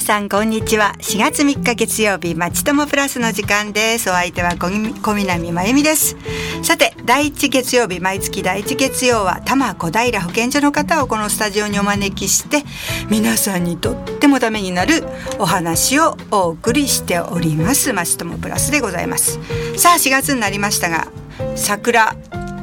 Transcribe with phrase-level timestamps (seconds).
[0.00, 0.94] 皆さんこんにちは。
[1.00, 4.08] 4月3日月曜日まちともプラスの時間です。
[4.08, 4.70] お相手は小
[5.14, 6.16] 南真由美です。
[6.62, 12.64] さて第一月曜日毎月第一月曜は多摩小平保健所の方をこのスタジオにお招きして
[13.10, 15.04] 皆さんにとってもためになる
[15.38, 17.92] お話をお送りしております。
[17.92, 19.38] まちともプラスでございます。
[19.76, 21.08] さあ4月になりましたが
[21.56, 22.16] 桜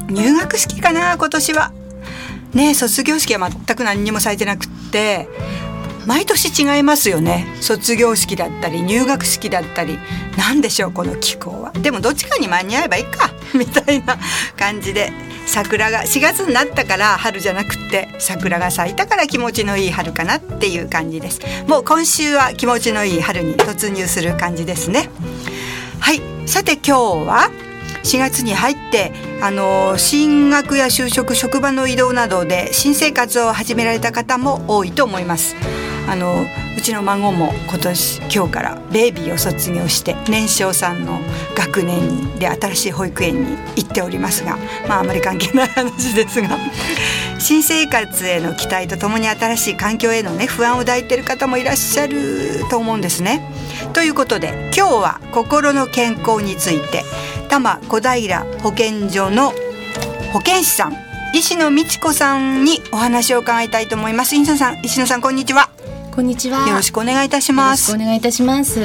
[0.09, 1.71] 入学式かな今年は。
[2.55, 5.29] ね卒業式は全く何にもされてなくって
[6.07, 7.45] 毎年違いますよね。
[7.59, 9.99] 卒業式だったり入学式だったり。
[10.37, 11.71] 何でしょうこの気候は。
[11.71, 13.29] でもどっちかに間に合えばいいか。
[13.53, 14.17] みたいな
[14.57, 15.11] 感じで。
[15.45, 21.41] 桜が4月になったから春じゃなくって桜が咲いたから気持ちのいい春かなっていう感じです。
[21.67, 25.09] もう今週は気持ちのいい春に突入する感じですね。
[25.99, 26.21] はい。
[26.45, 26.91] さて今日
[27.27, 27.51] は
[28.03, 29.11] 4月に入って
[29.41, 35.55] あの進学や就職職場の移動などで新生活を始められた方も多いと思います。
[36.07, 36.45] あの
[36.77, 41.19] うちの孫も今年今日からベイビーを卒業して年少さんの
[41.55, 46.57] 学年にで新しい保育園に行っておりますがまああまり関係ない話ですが
[47.39, 53.41] 新生活への期待とともに新しい環境へのね不安を抱いている方もいらっしゃると思うんですね。
[53.93, 57.03] ということで今日は心の健康について
[57.49, 59.53] 多摩小平保健所の
[60.33, 60.97] 保健師さん
[61.33, 65.69] 石野美智子さんにお話を伺いたいと思います石野さん石野さんこんにちは
[66.17, 66.67] こんにちは。
[66.67, 67.93] よろしくお願いいたします。
[67.93, 68.79] お願いいたします。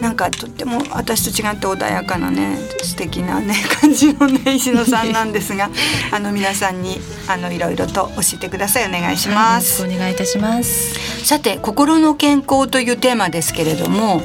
[0.00, 5.70] なんかとっても私と違って穏やかなね素敵なね 感じのね石野さんなんですが、
[6.12, 9.82] あの皆さんにあのいろいろと教えてくださいお願いします。
[9.82, 10.94] はい、お願いいたします。
[11.24, 14.22] さて心の健康というテーマですけれども、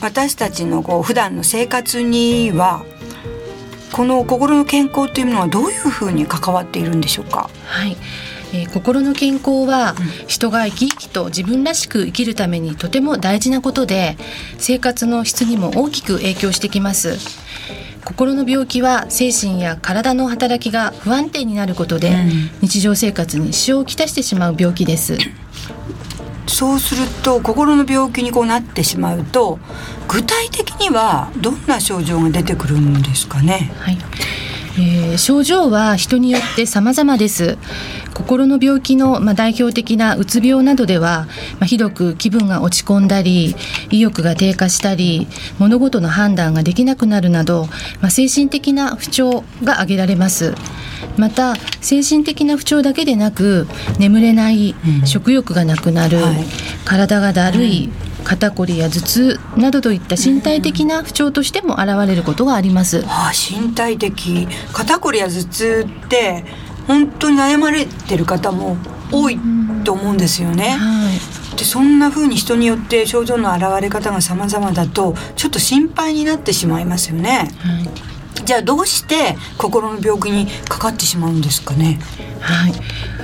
[0.00, 2.82] 私たちのこう普段の生活には
[3.92, 7.50] この心の健康というものはどういうふうに関わっているんでしょうか？
[7.66, 7.94] はい。
[8.54, 9.96] えー、心の健康は
[10.28, 14.16] 人が生き生きと自分らしく生きるためにとても大事なことで
[14.58, 17.18] 生活の質にも大きく影響してきます。
[18.04, 22.14] 心の病気は精神や体の働きが不安定になることで、
[22.60, 25.16] 日常生活に支障をきたしてしまう病気です。
[26.46, 29.58] そうすると心の病気にこうなってしまうと
[30.06, 33.72] 具体的にはどんな症状が出てくるんですかね？
[33.80, 33.98] はい
[34.76, 37.58] えー、症状は人によって様々です。
[38.14, 43.56] 心の病気の、まあ、代表的なうつ病などでは、まあ、ひどく気分が落ち込んだり
[43.90, 45.26] 意欲が低下したり
[45.58, 47.66] 物事の判断ができなくなるなど、
[48.00, 50.54] まあ、精神的な不調が挙げられます。
[51.16, 53.66] また精神的な不調だけでなく
[53.98, 56.44] 眠れない、うん、食欲がなくなる、はい、
[56.84, 63.04] 体がだるい、うん肩こりや頭痛などといった身体的な不調としても現れることがあります。
[63.06, 66.44] あ身体的肩こりや頭痛って
[66.86, 68.76] 本当に悩まれてる方も
[69.12, 69.38] 多い
[69.84, 70.70] と思うんですよね。
[70.70, 71.10] は
[71.54, 77.50] い、でそんな風に人によって症状の現れ方が様々だとちょっと心配になってしまいますよね。
[77.58, 77.88] はい
[78.44, 81.98] じゃあどうして心の病気にかかってしまうんですかね？
[82.40, 82.72] はい。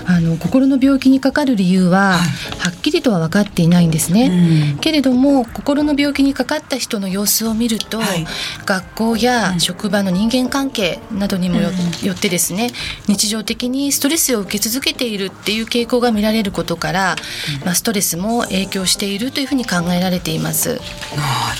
[0.07, 2.19] あの心の病気にかかる理由は、はい、
[2.59, 8.27] はっきりとは分かっていないんですね、うん、けれども心の病気にかかった人の様子を見ると、はい、
[8.65, 12.71] 学校や職場の人間関係などにもようん、よってですね
[13.07, 17.17] 日常的にストレスを受け続けているっていう傾向が見られることから、
[17.61, 20.71] うん、まあ、ストレスも影響しているというふうに考えられています。
[20.71, 20.81] なる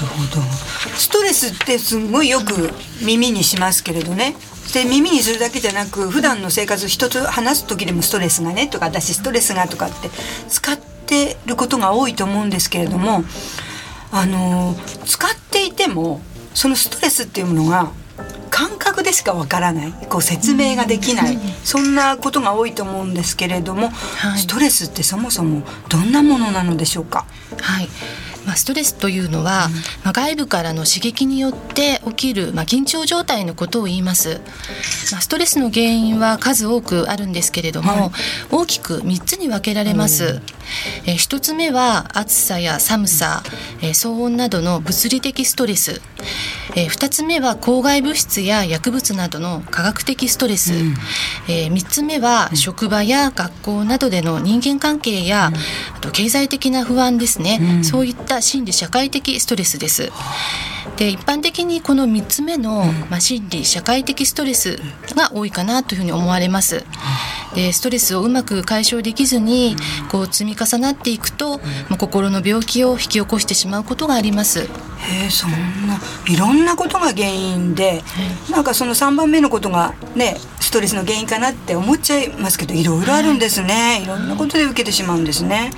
[0.07, 0.43] ほど。
[0.97, 2.71] ストレスってすごいよく
[3.03, 4.35] 耳にしますけれどね。
[4.73, 10.11] で耳にするだけじゃなく普段の生活人と話す時でもストレスがねとか私ストレスがとかって
[10.49, 10.90] 使って
[11.47, 13.25] ることが多いと思うんですけれども
[14.13, 16.21] あの使っていても
[16.55, 17.91] そのストレスっていうものが
[18.51, 19.93] 感覚でしかわからない。
[20.09, 27.25] こう説明ができない、そんなことが多いと思うんですけれども、はい、ストレスってそもそもどんなものなのでしょうか？
[27.61, 27.89] はい
[28.47, 29.69] まあ、ストレスというのは、
[30.05, 34.41] まあ、外部からの刺激によって起きる、まあ、緊張状態のことを言います、
[35.13, 38.11] まあ、ストレスの原因は数多くあるんですけれども、はい、
[38.51, 40.41] 大きく3つに分けられます、
[41.07, 43.43] えー、1つ目は暑さや寒さ、
[43.83, 46.01] えー、騒音などの物理的ストレス。
[46.77, 50.95] えー、2つ目は公害物質や薬物などの科学的ストレス、うん、
[51.49, 60.13] えー、3つ目は職場や学校などでの人間関係や、うん、あと経済的な不安ですね、うん、そういった心理社会的ストレスです。
[60.97, 64.79] で一般的にこの3つ目の、まあ、心理社会的ストレス
[65.17, 66.85] が多いかなというふうに思われます。
[67.55, 69.77] でストレスをうまく解消できずに
[70.11, 74.69] こう積み重なっていくと、まあ、心の病気を引き起こしてしまうことがあります。
[75.03, 75.51] へえそん
[75.87, 75.99] な
[76.29, 78.03] いろんなことが原因で、
[78.51, 85.71] なんかその3番目のことがねストレスの原因かなって思っちゃいますけどいろいろあるんですね、い、ろんなことで受けてしまうんですね、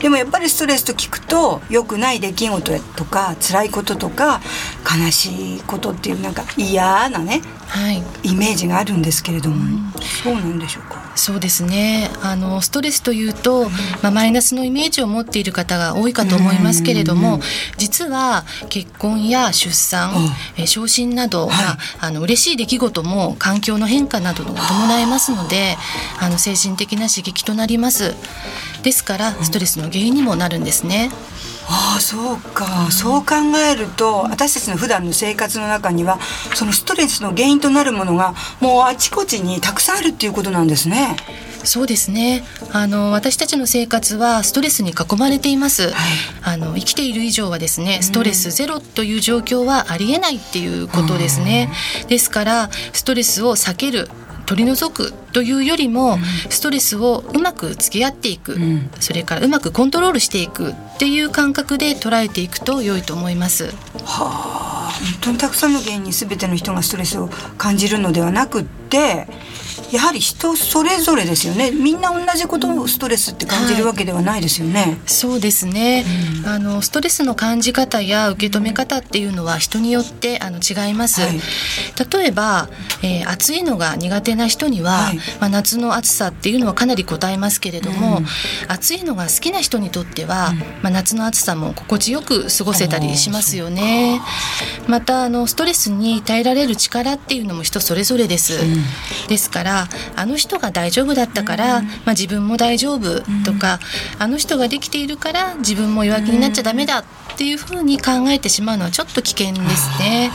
[0.00, 4.40] でもやっぱりストレスと聞くと良くない出来事とか辛いこととか
[4.84, 9.92] 悲しいことっていうなんか嫌なね、はい、イメージがあるんですけれども、うん、
[10.22, 11.04] そうなんでしょうか？
[11.16, 12.10] そうですね。
[12.22, 13.70] あのストレスというと、
[14.02, 17.40] まあ、マイナスのイメージを持っている方が多いかと思いますけれども、
[17.78, 20.12] 実は結婚や出産、
[20.58, 25.76] え昇進など、はい、まあ、あの嬉しい出来事も環境の変化などが伴いますので
[26.20, 28.14] あの精神的な刺激となります。
[28.82, 31.10] ですからストレスの原因にもなるんですね。
[31.68, 36.20] ああそうか、そう考えると私たちの普段の生活の中には
[36.54, 41.16] そのストレスの原因となるものがもうあちこちにたくさんあるっていうことなんですね。
[41.66, 42.44] そうですね。
[42.72, 45.92] あの私たちの生活はストレスに囲まれています、はい、
[46.42, 51.70] あの生きている以上はですねストレスゼロという状況はありえないっていうことですね、
[52.08, 54.08] ですからストレスを避ける
[54.46, 56.18] 取り除くというよりも、
[56.48, 63.66] ストレスをうまく付き合っていく、うん、それからうまくコントロールしていくっていう感覚で捉えていくと良いと思います。
[63.66, 63.72] は
[64.04, 67.28] あ、本当にたくさんの原因に全ての人がストレスを
[67.58, 69.26] 感じるのではなくって
[69.96, 71.70] やはり人それぞれですよね。
[71.70, 76.04] みんな同じことをストレスって感じるわけではないですよね、はい、そうですね、
[76.44, 81.40] うん、あのストレスの感じ方や受け止め方っていうのは人によってあの違います、はい、
[82.12, 82.68] 例えば、
[83.02, 88.26] えー、暑いのが苦手な人には、はい、まあ、夏の暑さっていうのはかなり応えますけれども、うん、
[88.68, 94.20] 暑いのが好きな人にとっては、うん、まあ、夏の暑さも心地よく過ごせたりしますよね。
[94.88, 98.58] またあのストレスに耐えられる力っていうのも人それぞれです、
[99.28, 103.80] ですからあの人が大丈夫だったから、まあ、自分も大丈夫とか、
[104.18, 107.04] あの人ができているから自分も弱気になっちゃダメだっ
[107.36, 110.30] ていうふうに考えてしまうのはちょっと危険ですね。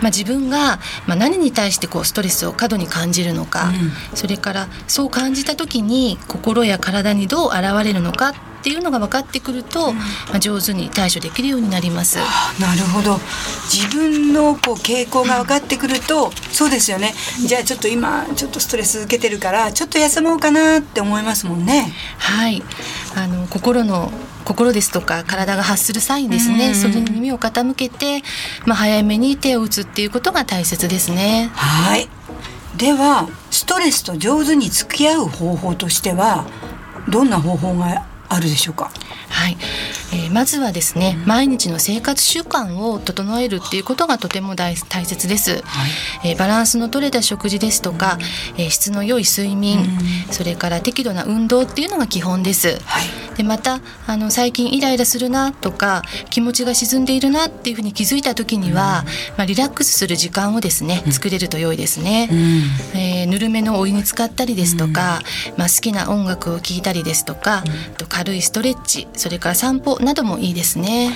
[0.00, 10.02] まあ、自分が、まあ、何に対してこうストレスを過度に感じるのか、うん、それからそう感じた時に心や体にどう現れるのかっていうのが分かってくると、ま
[10.34, 12.18] あ、上手に対処できるようになります。
[12.60, 13.18] なるほど
[13.72, 17.14] 自分のこう傾向が分かってくると、そうですよね
[17.46, 21.92] じゃあちょっと今ちょっとストレス受けてるからちょっと休もうかなって思いますもんね。
[22.18, 22.62] はい
[23.14, 24.10] あの心の
[24.44, 28.22] 心ですとか体が発するサインですね、それに耳を傾けて、
[28.64, 31.50] まあ、早めに手を打つっていうことが大切ですね。
[31.54, 32.08] はい
[32.78, 36.46] ではストレスと上手に付き合う方法としては
[37.08, 38.90] どんな方法があるでしょうか？
[39.28, 39.56] はい、
[40.12, 45.86] えー、まずはですね、うん、毎日の生活習慣を整えるっていうことがとても大大切です、は
[46.24, 48.18] い、えー、バランスの取れた食事ですとか、
[48.56, 53.00] うん、えー、質の良い睡眠、うん、それから適度な運動っていうのが基本です、は
[53.34, 59.04] い、でまたあの最近イライラするなとか気持ちが沈んでいるなっていうふうに気づいた時には、
[59.36, 62.28] まあ、リラックスする時間をですね作れると良いですね、
[62.94, 65.20] えぬるめのお湯に浸かったりですとか、
[65.56, 67.62] まあ、好きな音楽を聴いたりですとか、
[67.96, 71.12] と軽いストレッチそれから散歩などもいいですね。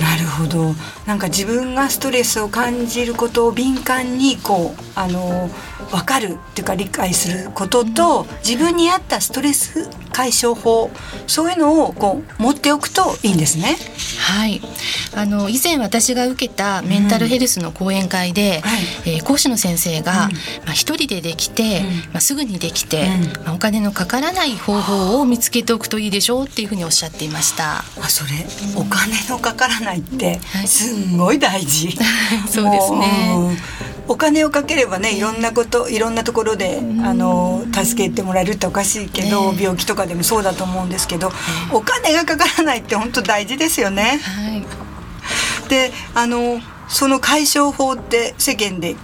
[0.00, 0.74] なるほど
[1.06, 5.50] なんか自分がストレスを感じることを敏感にこうあの
[5.90, 10.90] 分かるっていうか理解することと、自分に合ったストレス解消法
[11.26, 13.76] そういうのをこう持っておくといいんですね。
[14.18, 14.60] はい
[15.14, 20.28] あの以前私が受けたメンタルヘルスの講演会で、うんはい、えー、講師の先生が、うん、ま
[20.68, 23.08] あ、一人でできて、うん、まあ、すぐにできて、
[23.44, 27.78] まあ、お金のかからない方法を見つけておくといいでしょうっていうふうにおっしゃっていました。
[27.78, 28.30] あそれ、
[28.74, 31.90] お金のかからないってすんごい大事。
[32.48, 33.58] そうですね。
[34.08, 41.30] お金をかければねいろんなこといろんなところであの助けてもらえるっておかしいけど、病気とかでもそうだと思うんですけど、
[41.72, 44.20] お金がかからないって本当大事ですよね。
[44.22, 48.96] はい、であのその解消法って世間で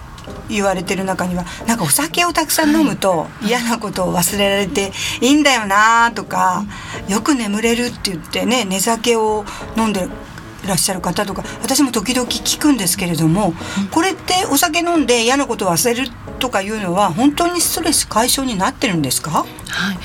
[0.49, 4.91] 言われてる中にはなんかお酒をたくさん飲むと嫌なことを忘れられて
[5.21, 6.65] いいんだよなとか
[7.07, 9.45] よく眠れるって言ってね寝酒を
[9.77, 10.07] 飲んで
[10.69, 13.53] らっしゃる方とか私も時々聞くんですけれども、
[13.91, 16.09] これってお酒飲んで嫌なことを忘れる
[16.39, 19.45] とかいうのは本当にストレス解消になってるんですか、は
[19.93, 19.97] い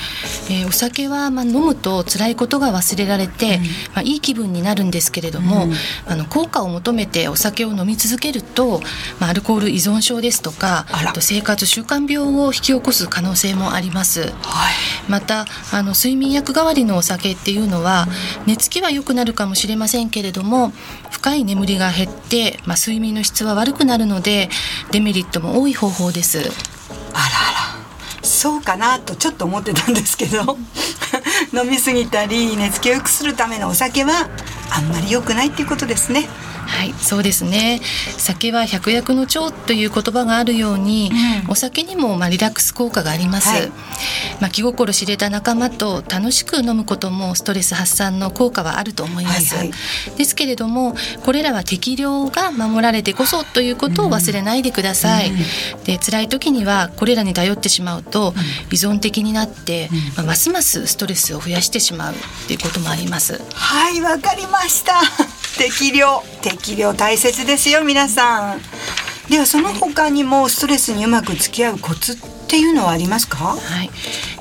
[0.49, 5.73] えー、お酒はまあ飲むと辛いことが忘れられて、うん、まあ、いい気分になるんですけれども、うん、
[6.05, 8.81] あの効果を求めてお酒を飲み続けると、
[9.19, 14.31] まあ、アルコール依存症ですとかあと生活習慣病を引き起こす可能性もあります、はい、
[15.09, 18.07] またあの睡眠薬代わりのお酒っていうのは
[18.45, 20.71] 寝つきは良くなるかもしれませんけれども
[21.11, 24.49] 深い眠りが減って、まあ、睡眠の質は悪くなるので
[24.91, 26.39] デメリットも多い方法です。
[27.13, 27.54] あら
[28.25, 30.57] そうかなとちょっと思ってたんですけど
[31.53, 34.27] 飲み過ぎたり寝つきを良くするためのお酒は
[34.71, 36.27] あんまり良くないっていうことですね。
[36.65, 37.81] はいそうですね。
[38.17, 41.11] 酒は百薬の長という言葉があるように、
[41.43, 43.69] うん、お酒にもまあリラックス効果があります、はい、
[44.41, 49.73] まあ、気心知れた仲間と楽しく飲むこともストレス発散の効果はあると思います、はいは
[50.13, 58.33] い、ですけれどもこれらは適量が守られてこそということを忘れないでください、うん、で辛い時にはこれらに頼ってしまうと
[58.71, 62.17] 依存的になって、まあ、ますますストレスを増やしてしまうっ
[62.47, 63.41] ていうこともあります。
[63.53, 64.93] はいわかりました
[65.57, 66.23] 適量。
[66.41, 68.61] 適量大切ですよ皆さん。
[69.29, 73.89] ではその他にもストレスにうまく付き合うコツっていうのはありますか、はい。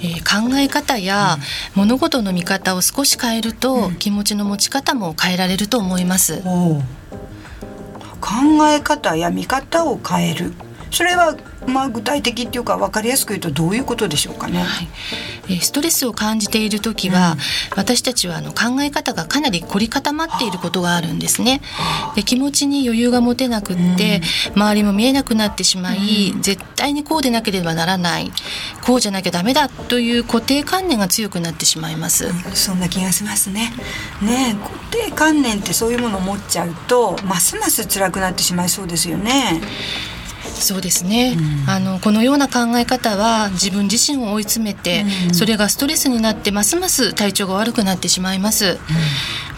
[0.01, 1.39] えー、考え方や
[1.75, 6.43] 物事の見方を少し変えると、うん、気持ちの持ち方も変えられると思います。
[6.43, 6.83] 考
[8.69, 10.53] え方や見方を変える
[10.95, 11.37] それは
[11.67, 14.61] まあ具体的っていうか分かりやすく言うとどういうことでしょうかね？
[14.61, 14.89] はい、
[15.51, 17.39] えストレスを感じている時は、うん、
[17.77, 21.61] 私たちはあの考え方がかなり凝り固まっていることがあるんですね。
[22.15, 24.21] で気持ちに余裕が持てなくって、
[24.55, 28.31] うん、周りも見えなくなってしまい、うん、絶対にこうでなければならない
[28.83, 32.31] こうじゃなきゃダメだという固定観念が強くなってしまいます。
[32.55, 33.73] そんな気がしますね。
[34.23, 39.61] ね固定観念ってそういうものを持っちゃうとますます辛くなってしまいそうですよね。
[40.55, 48.79] そうですね、うん、あのこのような考え方は自分自身を追い詰めて、うん、それがストレスになってますます体調が悪くなってしまいます、うん、ま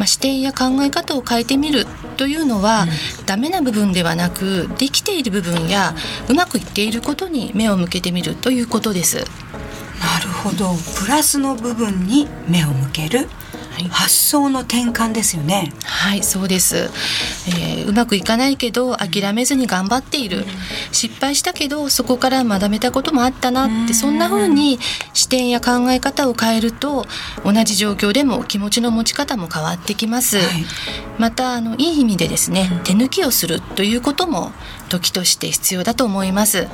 [0.00, 1.86] あ、視点や考え方を変えてみる
[2.16, 5.94] というのは、うん、ダメな部分ではなくできている部分や
[6.28, 9.18] うまくいっていることに目を向けてみるということです。
[9.18, 10.74] なるほど。
[10.98, 13.28] プラスの部分に目を向ける
[13.84, 15.72] 発想の転換ですよね。
[15.84, 20.44] はいそうです、えー、うまくいかないけど諦めずに頑張っている、
[20.92, 24.78] 失敗したけどそこから学べたこともあったなってそんな風に
[25.12, 27.06] 視点や考え方を変えると
[27.44, 30.46] 同じ状況でも気持ちの持ち方も変わってきます、はい、
[31.18, 34.52] またあのいい意味でですね手抜きをするということも
[34.88, 36.68] 時として必要だと思います。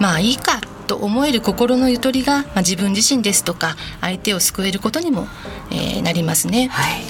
[0.00, 5.26] まあいいかと思える心のゆとりが、まあ、自分自身ですとか相手を救えることにも、
[5.70, 7.02] えー、なりますね、はい、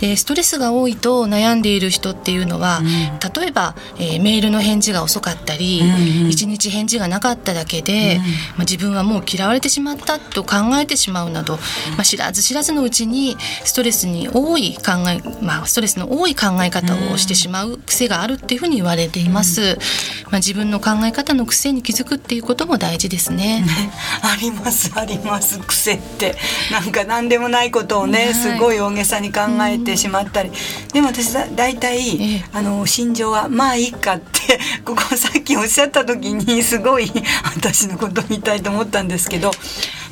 [0.00, 5.94] でストレスが多いと悩んでいる人っていうのは、うん、例えば、えー、メールの返事が遅かったり、うんうん、
[6.28, 8.26] 1日返事がなかっただけで、うん、ま
[8.58, 11.54] あ、自分はもう嫌われてしまったと考えてしまうなど、
[11.96, 19.78] まあ、知らず知らずのうちにストレスに多い考え、まあ、ストレスの多い考え方をしてしまう癖があるっていうふうに言われています、
[20.26, 23.60] まあ、自分の考え方の癖に気づくっていうことも大事ですですね。
[23.60, 25.58] ね ありますあります。
[25.60, 26.36] 癖って。
[26.70, 30.50] なんか何でもないことをね、はい、すごい大げさに考えてしまったり、
[30.92, 37.10] でも私だ大体、えあの心情はまあいいかって ここさっきおっしゃった時にすごい
[37.54, 39.52] 私のこと言いたいと思ったんですけど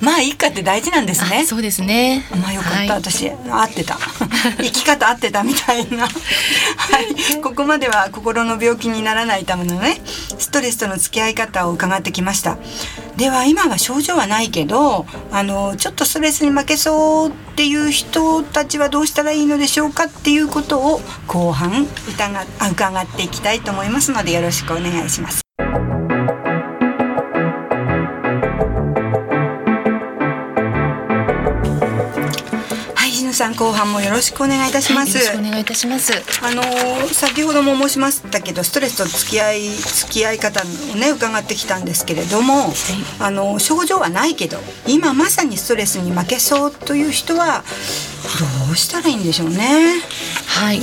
[0.00, 1.44] まあいいかって大事なんですね。
[1.44, 2.24] そうですね。
[2.40, 3.98] まあよかった、はい、私合ってた
[4.58, 6.04] 生き方合ってたみたいな。
[6.08, 6.08] は
[7.00, 10.00] い、ここまでは心の病気にならないためのね
[10.38, 12.56] ストレスとの付き合い方を伺ってきました。
[13.16, 21.86] では今は症状はないけどあのちょっとストレスに負けそうっていう人たちはどうしたらいいのでしょうかっていうことを後半
[22.70, 25.49] 伺っていきたいと思いますのでよろしくお願いします。
[33.32, 35.18] さん後半もよろしくお願いいたします。
[35.18, 36.12] はい、お願いいたします。
[36.42, 36.62] あの
[37.08, 40.64] 先ほども申しましたけどストレスと付き合い付き合い方を
[40.96, 42.72] ね伺ってきたんですけれども、はい、
[43.20, 47.64] あの症状はないけど今まさにストレスに負けそうという人は
[48.66, 50.00] どうしたらいいんでしょうね。
[50.46, 50.80] はい。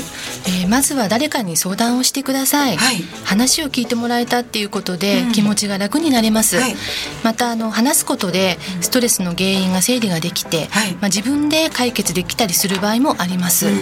[0.47, 6.75] えー、まずは誰かに相談をしてください、はい、話を聞いてもらえたっていうことで気持ちが楽になれます、うんはい、
[7.23, 13.73] またあの話すことでストレスの原因が整理ができて、はい、まあ、自分で解決できたりする場合もあります、うん、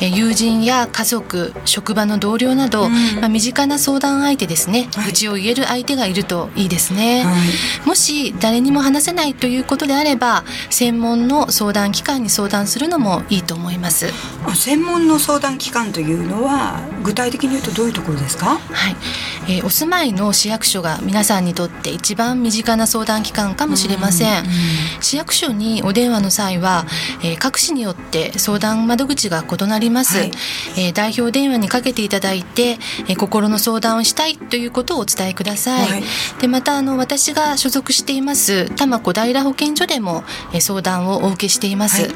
[0.00, 7.24] えー、友人や家族職場の同僚など、うん、まあ、身近な相談相手ですね、愚痴を言える相手がいるといいですね、
[7.86, 14.12] もし誰にも話せないということであれば専門の相談機関に相談するのもいいと思います。
[14.54, 18.96] 専門の相談機関というのは具体的に言うとどういうところですか、はい。
[19.46, 24.46] えー、お住まいの市役所が皆さんにとって一番身近な相談機関かもしれません、ん、
[25.00, 26.84] 市役所にお電話の際は、
[27.22, 30.32] えー、各市によって相談窓口が異なります、はい、
[30.76, 36.02] えー、代表電話にかけていただいて、えー、心の相談をしたいということをお伝えください、はい、
[36.40, 42.12] でまたあの私が所属しています多摩小平保健所でも、えー、相談をお受けしています、はい、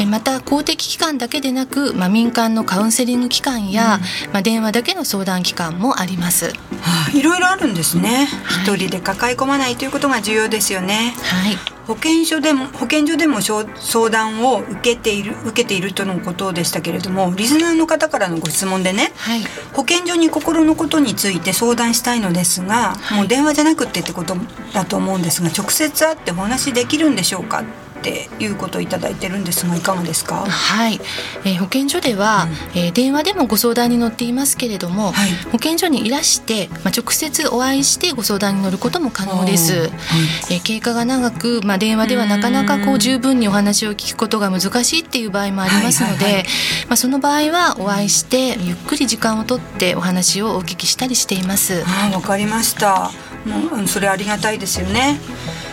[0.00, 6.46] えー、また公的機関だけでなく、まあ、民間のカウンセリリング機関や、うん、まあ、電話だけの相談機関もあります。
[6.46, 6.52] は
[7.12, 8.28] あ、いろいろあるんですね。
[8.62, 11.14] 一、はい、人で抱え込まないということが重要ですよね。
[11.22, 11.74] はい。
[11.86, 19.42] 保健所でも保健所でも相談を受けている受けているとのことでしたけれどもリスナーの方からのご質問でね、はい、
[19.74, 24.34] 保健所に心のことについて相談したいのですが、はい、もう電話じゃなくてってこと
[24.72, 27.64] だと思うんですが直接会ってお話できるんでしょうか
[28.04, 30.44] っていうことをいただいてるんですがいかがですか？
[30.44, 31.00] はい、
[31.46, 39.90] えー、保健所では、うん、えー、電話でもご相談に乗っていますけれども、はい、保健所にいらして、まあ、直接お会いしてご相談に乗ることも可能です、はい、
[40.50, 46.44] えー、経過が長く、まあ、電話ではなかなかこう十分にお話を聞くことが難しいっていう場合もありますので、はいはいはい、
[46.88, 51.82] まあ、その場合はお会いしてゆっくり時間をとってお話をお聞きしたりしています。
[52.12, 53.10] わかりました。
[53.46, 55.20] もうそれありがたいですよね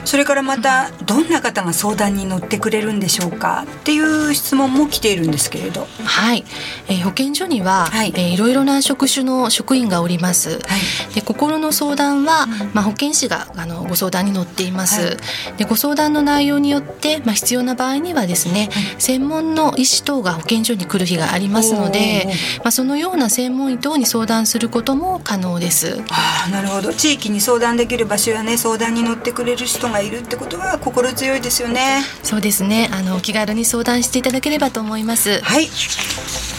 [0.05, 3.65] それからまたどんな方が相談に乗ってくれるんでしょうか？
[3.65, 5.87] っていう質問も来ているんですけれど。
[6.03, 6.43] はい、
[6.87, 8.13] えー、保健所には、はい。
[8.15, 15.11] えー、いろいろな職種の職員がおります、はい、で心の相談は、まあ、保健師があのご相談に乗っています、は
[15.53, 22.27] い、でご相談の内容によって、まあ、必要な場合にはですね、はい、専門の医師等が保健所に来る日がありますので、
[22.59, 26.01] まあ、そのような専門医等に相談することも可能です。
[26.09, 26.93] あなるほど。
[26.93, 32.03] 地域に相談できる場所やね相談に乗ってくれる人がいるってことは心強いですよね。
[32.23, 32.89] そうですね。
[32.91, 35.41] あの気軽に相談していただければと思います。
[35.41, 35.69] はい。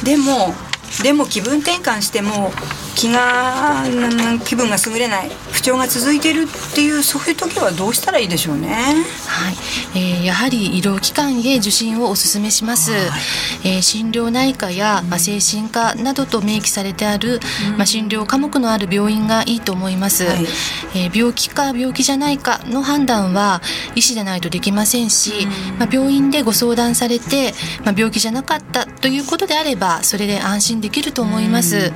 [0.05, 0.55] でも
[1.03, 2.53] でも気分転換しても
[2.95, 3.85] 気が
[4.45, 5.31] 気分が優れない
[5.62, 8.97] 不調が続いているっていうそういう時はどうしたらいいでしょうね。
[9.28, 9.54] はい、
[9.95, 12.90] えー、やはり医療機関へ受診をお勧めします。
[12.90, 13.00] はい、
[13.62, 17.38] えー、心療内科や、まあ、精神科などと明記されてある、
[17.71, 20.25] うん、まあ、診療科目のある病院がいいと思います。
[20.25, 20.47] はい、
[20.97, 23.62] えー、病気か病気じゃないかの判断は
[23.95, 27.54] 医師でないとできませんし、うん、まあ、病院でご相談されて、
[27.85, 31.76] まあ、病気じゃなかったということであればそれで安心できると思います。
[31.76, 31.92] うん、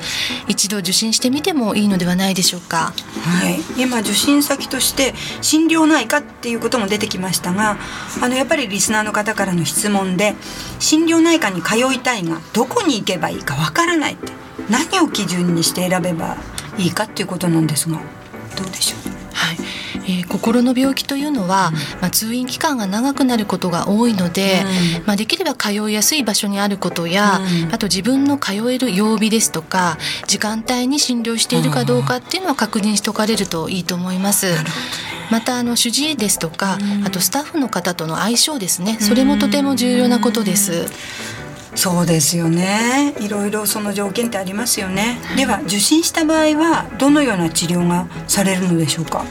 [0.46, 2.94] 一度受診してみてもいいのではないでしょうか。
[3.24, 7.78] はい、今受診先として心療内科っていうことも出てきましたが、
[8.22, 10.34] あのやっぱりリスナーの方からの質問で
[10.78, 14.32] 心療内科に通いたいがどこに行けばいいかわからないって
[14.70, 16.36] 何を基準にして選べば
[16.78, 18.00] いいかっていうことなんですが、
[18.56, 19.12] どうでしょう？
[19.32, 19.56] はい。
[20.06, 24.62] えー、心の病気というのは、まあ、通院期間が長くなることが多いので、
[24.98, 34.46] うん、まあ、できれば通いやすい場所にあることや、うん、あと自分の通える曜日ですとか時間帯に診療しているかどうかっていうのは確認しておかれるといいと思います。
[35.30, 38.98] またあの主治医ですとか、うん、あとスタッフの方との相性ですね。
[39.00, 40.86] それもとても重要なことです。
[41.74, 43.14] そうですよね。
[43.20, 49.28] いろいろその条件ってありますよね、では受診した場合はどのような治療がされるのでしょうか、はい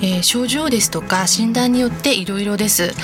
[0.00, 2.94] えー、症状ですとか診断によっていろいろです、うん、ま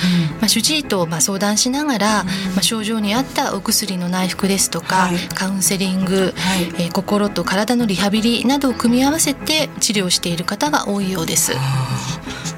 [0.45, 11.53] あ、主治医とまあ相談しながら、うん、まあ、症状に合ったお薬の内服ですとか、はい、カウンセリング、はい、えー、心と体のリハビリなどを組み合わせて治療している方が多いようです。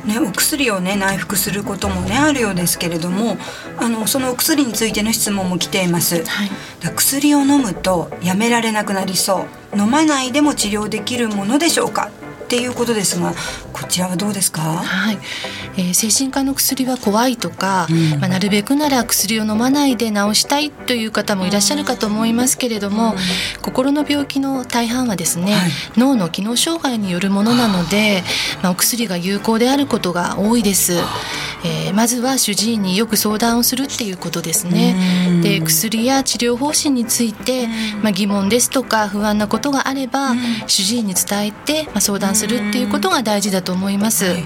[0.06, 3.36] ね、お薬をね内服することもねあるようですけれども
[3.78, 6.50] あのそのお薬についての質問も来ています、はい、
[6.96, 9.78] 薬を飲むとやめられなくなりそう。
[9.78, 12.10] 飲まないでも治療できるものでしょうか？
[12.48, 13.34] っていうことですが
[13.74, 15.18] こちらはどうですか、はい。
[15.76, 23.18] えー、精神科の薬は怖いとか、うん、まあ、なるべくなら薬を飲まないで治したいという方もいらっしゃるかと思いますけれども、うん、
[23.62, 28.24] 心の病気の大半はですね、はい、脳の機能障害によるものなので、
[28.64, 30.94] まあ、お薬が有効であることが多いです。
[31.64, 35.42] えー、まずは主治医によく相談をするっていうことですね。
[35.42, 37.68] で薬や治療方針について、
[38.02, 40.36] まあ、疑問ですとか不安なことがあれば、
[40.68, 44.26] 主治医に伝えて、まあ、相談するっていうことが大事だと思います。
[44.26, 44.46] はい、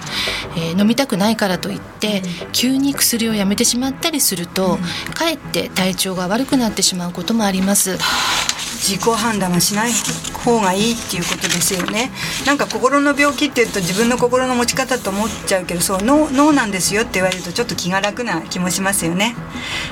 [0.57, 2.21] えー、飲みたくないからといって
[2.51, 4.77] 急に薬をやめてしまったりすると、
[5.13, 7.97] かえって体調が悪くなってしまうこともあります。
[8.81, 9.91] 自己判断はしない
[10.33, 12.11] 方がいいっていうことですよね。
[12.47, 19.35] なんか心の病気っていうと自分の心の持ち方と思っちゃうけどそう脳脳なんですよって言われるとちょっと気が楽な気もしますよね。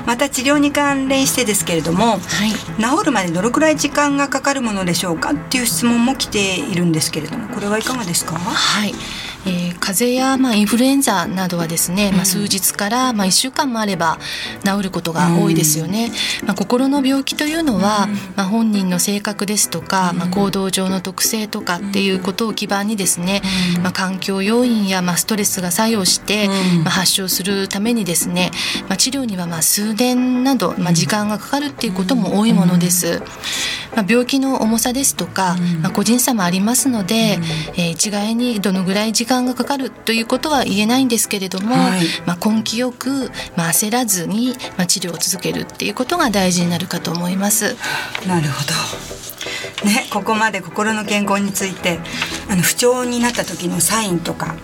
[0.06, 2.20] また治療に関連してですけれども、はい、
[2.82, 8.34] 治るまでどのくらい時間がかかるものでしょうかっていう質問も来ているんですけれどもこれはいかがですか？
[8.36, 8.92] はい
[9.46, 14.18] えー、風邪や、まあ、インフルエンザなどはですね、まあ、数日から、まあ、1週間もあれば
[14.64, 16.10] 治ることが多いですよね。
[16.44, 23.42] まあ、心の病気というのは、まあ、本人の性格ですとか、まあ、行動上の特性とかっていうことを基盤にですね、
[23.82, 26.48] まあ、環境要因や、まあ、ストレスが作用して、
[26.84, 28.50] まあ、発症するためにですね、
[28.88, 33.22] まあ、治療にはまあ数年など、まあ、時間がかかるっていうことも多いものです。
[33.94, 37.38] まあ、病気の重さですとか、まあ、個人差もありますので、
[37.74, 47.76] えー、一概にどのぐらい時間がかかるということは言えないんですけれども、はい、まあ、根気よく、まあ、焦らずに、まあ、治療を続けるっていうことが大事になるかと思います。
[48.26, 49.86] なるほど。
[49.86, 52.00] ね、ここまで心の健康について
[52.50, 54.54] あの不調になった時のサインとか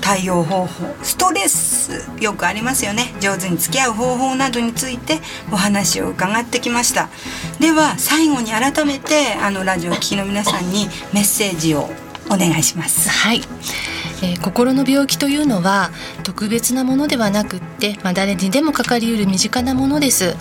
[0.00, 3.14] 対応方法ストレスよくありますよね。
[3.20, 7.08] 上手に付き合う方法などについてお話を伺ってきました。
[7.60, 11.88] では最後に改めてあのラジオを聴きの皆さんにメッセージを
[12.26, 13.08] お願いします。
[13.08, 13.40] はい
[14.22, 15.90] えー、心の病気というのは
[16.22, 20.32] 特別なものではなくって、まあ、誰にでもかかりうる身近なものです、は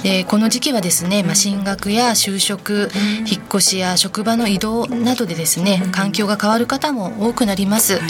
[0.00, 8.08] い、でこの時期はですね、まあ、進学や就職、うん、引っ越しや職場の移動などでですね、環境が変わる方も多くなります、はい、ま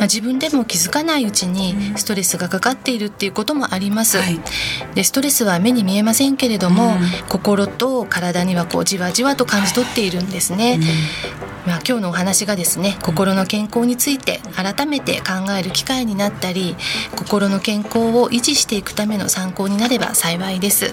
[0.00, 4.40] あ、自分でも気づかないうちにストレスがかかっているっていうこともあります、はい、
[4.94, 10.78] でストレスは目に見えませんけれども、うん、心と体にはこうじわじわと感じ取っているんですね、
[11.66, 16.76] まあ、今日のお話がですね心の健康について改めて考える機会になったり
[17.16, 20.92] 心の健康を維持していくための参考になれば幸いです。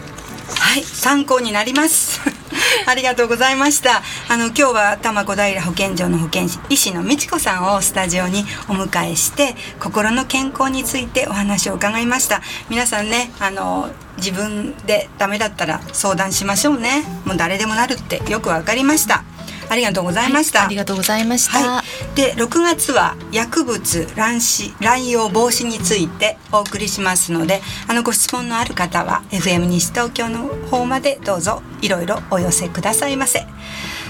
[0.60, 2.20] はい参考になります。
[2.86, 4.02] ありがとうございました。
[4.28, 12.42] あの今日は多摩小平保健所の保健師医師の美智子さんをスタジオにお迎えして心の健康についてお話を伺いました。
[12.70, 17.04] 皆さんねあの自分でダメだったら相談しましょうね。
[17.26, 19.24] もう誰でもなるってよくわかりました
[19.72, 33.46] ありがとうございました、はい、ありがとうございました、はい、で6月は薬物乱視乱用防止についてお送りしますのであのご質問のある方は FM 西東京の方までどうぞいろいろお寄せくださいませ。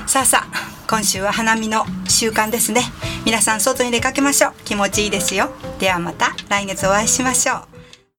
[0.07, 2.81] さあさあ今週は花見の習慣ですね。
[3.25, 4.53] 皆さん外に出かけましょう。
[4.65, 5.51] 気持ちいいですよ。
[5.79, 7.70] ではまた来月お会いしましょう